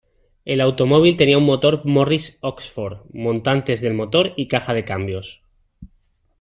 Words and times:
El 0.45 0.61
automóvil 0.61 1.15
tenía 1.15 1.37
un 1.37 1.43
motor 1.45 1.85
Morris 1.85 2.39
Oxford, 2.41 3.01
montantes 3.13 3.81
del 3.81 3.93
motor 3.93 4.33
y 4.35 4.47
caja 4.47 4.73
de 4.73 4.83
cambios. 4.83 5.43